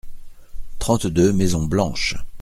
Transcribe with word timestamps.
Trente-deux 0.79 1.31
maisons 1.31 1.67
blanches. 1.67 2.17